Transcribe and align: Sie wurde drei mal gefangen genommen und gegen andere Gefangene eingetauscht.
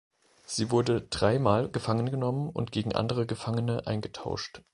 Sie 0.47 0.71
wurde 0.71 1.01
drei 1.03 1.37
mal 1.37 1.69
gefangen 1.69 2.09
genommen 2.09 2.49
und 2.49 2.71
gegen 2.71 2.95
andere 2.95 3.27
Gefangene 3.27 3.85
eingetauscht. 3.85 4.63